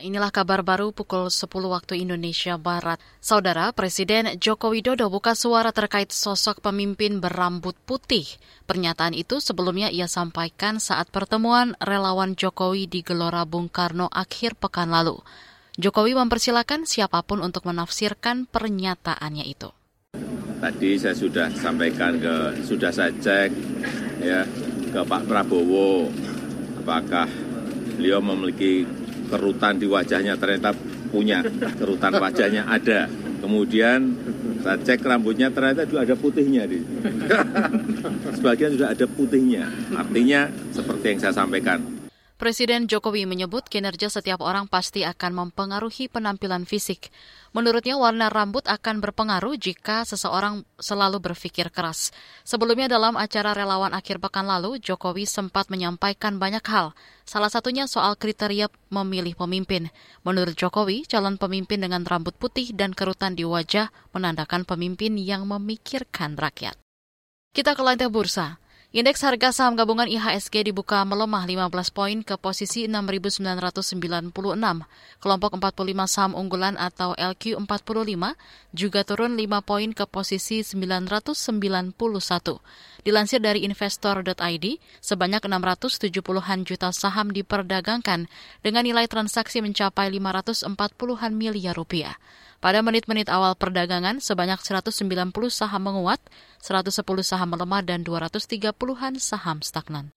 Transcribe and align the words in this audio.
Inilah 0.00 0.32
kabar 0.32 0.64
baru 0.64 0.96
pukul 0.96 1.28
10 1.28 1.44
waktu 1.68 2.00
Indonesia 2.00 2.56
Barat. 2.56 2.96
Saudara, 3.20 3.68
Presiden 3.76 4.32
Joko 4.40 4.72
Widodo 4.72 5.12
buka 5.12 5.36
suara 5.36 5.76
terkait 5.76 6.08
sosok 6.08 6.64
pemimpin 6.64 7.20
berambut 7.20 7.76
putih. 7.84 8.24
Pernyataan 8.64 9.12
itu 9.12 9.44
sebelumnya 9.44 9.92
ia 9.92 10.08
sampaikan 10.08 10.80
saat 10.80 11.12
pertemuan 11.12 11.76
relawan 11.84 12.32
Jokowi 12.32 12.88
di 12.88 13.04
Gelora 13.04 13.44
Bung 13.44 13.68
Karno 13.68 14.08
akhir 14.08 14.56
pekan 14.56 14.88
lalu. 14.88 15.20
Jokowi 15.76 16.16
mempersilahkan 16.16 16.88
siapa 16.88 17.20
pun 17.20 17.44
untuk 17.44 17.68
menafsirkan 17.68 18.48
pernyataannya 18.48 19.44
itu. 19.44 19.68
Tadi 20.64 20.96
saya 20.96 21.12
sudah 21.12 21.52
sampaikan 21.52 22.16
ke, 22.16 22.64
sudah 22.64 22.88
saya 22.88 23.12
cek 23.12 23.52
ya 24.24 24.48
ke 24.96 25.00
Pak 25.04 25.28
Prabowo, 25.28 26.08
apakah 26.80 27.28
beliau 28.00 28.24
memiliki 28.24 28.88
kerutan 29.30 29.78
di 29.78 29.86
wajahnya 29.86 30.34
ternyata 30.34 30.74
punya 31.10 31.46
kerutan 31.78 32.18
wajahnya 32.18 32.66
ada. 32.66 33.06
Kemudian 33.40 34.18
saya 34.60 34.76
cek 34.76 35.00
rambutnya 35.00 35.48
ternyata 35.48 35.88
juga 35.88 36.04
ada 36.04 36.16
putihnya 36.18 36.68
di. 36.68 36.82
Sebagian 38.36 38.76
sudah 38.76 38.92
ada 38.92 39.06
putihnya. 39.08 39.64
Artinya 39.96 40.50
seperti 40.74 41.16
yang 41.16 41.20
saya 41.22 41.34
sampaikan, 41.34 41.80
Presiden 42.40 42.88
Jokowi 42.88 43.28
menyebut 43.28 43.68
kinerja 43.68 44.08
setiap 44.08 44.40
orang 44.40 44.64
pasti 44.64 45.04
akan 45.04 45.52
mempengaruhi 45.52 46.08
penampilan 46.08 46.64
fisik. 46.64 47.12
Menurutnya 47.52 48.00
warna 48.00 48.32
rambut 48.32 48.64
akan 48.64 49.04
berpengaruh 49.04 49.60
jika 49.60 50.08
seseorang 50.08 50.64
selalu 50.80 51.20
berpikir 51.20 51.68
keras. 51.68 52.16
Sebelumnya 52.40 52.88
dalam 52.88 53.20
acara 53.20 53.52
relawan 53.52 53.92
akhir 53.92 54.24
pekan 54.24 54.48
lalu, 54.48 54.80
Jokowi 54.80 55.28
sempat 55.28 55.68
menyampaikan 55.68 56.40
banyak 56.40 56.64
hal. 56.64 56.96
Salah 57.28 57.52
satunya 57.52 57.84
soal 57.84 58.16
kriteria 58.16 58.72
memilih 58.88 59.36
pemimpin. 59.36 59.92
Menurut 60.24 60.56
Jokowi, 60.56 61.04
calon 61.04 61.36
pemimpin 61.36 61.84
dengan 61.84 62.08
rambut 62.08 62.32
putih 62.40 62.72
dan 62.72 62.96
kerutan 62.96 63.36
di 63.36 63.44
wajah 63.44 63.92
menandakan 64.16 64.64
pemimpin 64.64 65.12
yang 65.20 65.44
memikirkan 65.44 66.40
rakyat. 66.40 66.72
Kita 67.52 67.76
ke 67.76 67.84
lantai 67.84 68.08
bursa. 68.08 68.56
Indeks 68.90 69.22
harga 69.22 69.54
saham 69.54 69.78
gabungan 69.78 70.10
IHSG 70.10 70.66
dibuka 70.66 70.98
melemah 71.06 71.46
15 71.46 71.94
poin 71.94 72.26
ke 72.26 72.34
posisi 72.34 72.90
6.996. 72.90 73.94
Kelompok 75.22 75.50
45 75.62 76.10
saham 76.10 76.34
unggulan 76.34 76.74
atau 76.74 77.14
LQ45 77.14 78.34
juga 78.74 79.06
turun 79.06 79.38
5 79.38 79.46
poin 79.62 79.94
ke 79.94 80.02
posisi 80.10 80.66
991. 80.66 81.94
Dilansir 83.06 83.38
dari 83.38 83.62
investor.id, 83.62 84.66
sebanyak 84.98 85.42
670-an 85.46 86.58
juta 86.66 86.90
saham 86.90 87.30
diperdagangkan 87.30 88.26
dengan 88.66 88.82
nilai 88.82 89.06
transaksi 89.06 89.62
mencapai 89.62 90.10
540-an 90.18 91.30
miliar 91.30 91.78
rupiah. 91.78 92.18
Pada 92.60 92.84
menit-menit 92.84 93.32
awal 93.32 93.56
perdagangan, 93.56 94.20
sebanyak 94.20 94.60
190 94.60 95.32
saham 95.48 95.80
menguat, 95.80 96.20
110 96.60 97.00
saham 97.24 97.56
melemah, 97.56 97.80
dan 97.80 98.04
230-an 98.80 99.20
saham 99.20 99.60
stagnan. 99.60 100.16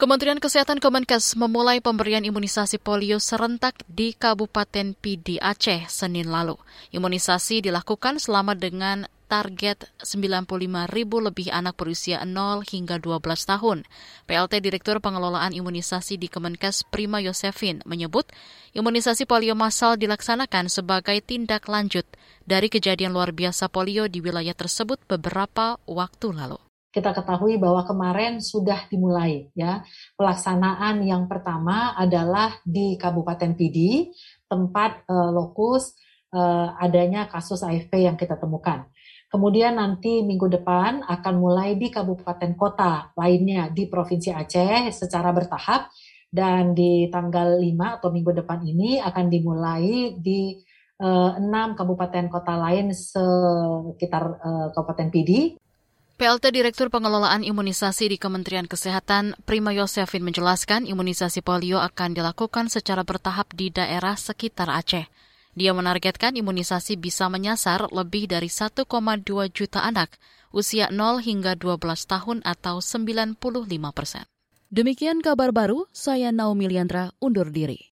Kementerian 0.00 0.40
Kesehatan 0.40 0.80
Kemenkes 0.80 1.36
memulai 1.36 1.84
pemberian 1.84 2.24
imunisasi 2.24 2.80
polio 2.80 3.20
serentak 3.20 3.84
di 3.84 4.16
Kabupaten 4.16 4.96
Pidi 4.96 5.36
Aceh 5.36 5.92
Senin 5.92 6.32
lalu. 6.32 6.56
Imunisasi 6.88 7.60
dilakukan 7.60 8.16
selama 8.16 8.56
dengan 8.56 9.04
target 9.28 9.92
95 10.00 10.88
ribu 10.88 11.20
lebih 11.20 11.52
anak 11.52 11.76
berusia 11.76 12.24
0 12.24 12.64
hingga 12.64 12.96
12 12.96 13.20
tahun. 13.44 13.84
PLT 14.24 14.64
Direktur 14.64 15.04
Pengelolaan 15.04 15.52
Imunisasi 15.52 16.16
di 16.16 16.32
Kemenkes 16.32 16.88
Prima 16.88 17.20
Yosefin 17.20 17.84
menyebut 17.84 18.24
imunisasi 18.72 19.28
polio 19.28 19.52
massal 19.52 20.00
dilaksanakan 20.00 20.72
sebagai 20.72 21.20
tindak 21.20 21.68
lanjut 21.68 22.08
dari 22.48 22.72
kejadian 22.72 23.12
luar 23.12 23.36
biasa 23.36 23.68
polio 23.68 24.08
di 24.08 24.24
wilayah 24.24 24.56
tersebut 24.56 24.96
beberapa 25.04 25.76
waktu 25.84 26.32
lalu 26.32 26.69
kita 26.90 27.14
ketahui 27.14 27.54
bahwa 27.54 27.86
kemarin 27.86 28.42
sudah 28.42 28.90
dimulai 28.90 29.46
ya 29.54 29.86
pelaksanaan 30.18 31.06
yang 31.06 31.30
pertama 31.30 31.94
adalah 31.94 32.58
di 32.66 32.98
Kabupaten 32.98 33.54
Pidi 33.54 34.10
tempat 34.50 35.06
uh, 35.06 35.30
lokus 35.30 35.94
uh, 36.34 36.74
adanya 36.82 37.30
kasus 37.30 37.62
AFP 37.62 38.06
yang 38.06 38.18
kita 38.18 38.34
temukan. 38.34 38.90
Kemudian 39.30 39.78
nanti 39.78 40.26
minggu 40.26 40.50
depan 40.50 41.06
akan 41.06 41.34
mulai 41.38 41.78
di 41.78 41.86
kabupaten 41.86 42.58
kota 42.58 43.14
lainnya 43.14 43.70
di 43.70 43.86
Provinsi 43.86 44.34
Aceh 44.34 44.90
secara 44.90 45.30
bertahap 45.30 45.86
dan 46.26 46.74
di 46.74 47.06
tanggal 47.14 47.62
5 47.62 47.98
atau 48.02 48.10
minggu 48.10 48.42
depan 48.42 48.58
ini 48.66 48.98
akan 48.98 49.30
dimulai 49.30 50.18
di 50.18 50.58
uh, 50.98 51.38
kabupaten 51.78 52.26
kota 52.26 52.54
lain 52.58 52.90
sekitar 52.90 54.24
uh, 54.42 54.66
Kabupaten 54.74 55.08
Pidi. 55.14 55.54
PLT 56.20 56.52
Direktur 56.52 56.92
Pengelolaan 56.92 57.40
Imunisasi 57.40 58.12
di 58.12 58.20
Kementerian 58.20 58.68
Kesehatan, 58.68 59.40
Prima 59.48 59.72
Yosefin 59.72 60.20
menjelaskan 60.20 60.84
imunisasi 60.84 61.40
polio 61.40 61.80
akan 61.80 62.12
dilakukan 62.12 62.68
secara 62.68 63.08
bertahap 63.08 63.48
di 63.56 63.72
daerah 63.72 64.20
sekitar 64.20 64.68
Aceh. 64.68 65.08
Dia 65.56 65.72
menargetkan 65.72 66.36
imunisasi 66.36 67.00
bisa 67.00 67.32
menyasar 67.32 67.88
lebih 67.88 68.28
dari 68.28 68.52
1,2 68.52 68.84
juta 69.48 69.80
anak 69.80 70.20
usia 70.52 70.92
0 70.92 71.24
hingga 71.24 71.56
12 71.56 71.80
tahun 72.04 72.44
atau 72.44 72.84
95 72.84 73.40
persen. 73.96 74.28
Demikian 74.68 75.24
kabar 75.24 75.56
baru, 75.56 75.88
saya 75.88 76.36
Naomi 76.36 76.68
Liandra 76.68 77.16
undur 77.16 77.48
diri. 77.48 77.80